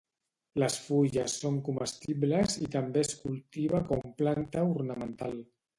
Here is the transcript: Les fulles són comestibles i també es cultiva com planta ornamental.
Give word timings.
Les 0.61 0.77
fulles 0.85 1.35
són 1.43 1.59
comestibles 1.67 2.57
i 2.69 2.73
també 2.79 3.07
es 3.09 3.15
cultiva 3.27 3.87
com 3.93 4.05
planta 4.25 4.69
ornamental. 4.77 5.43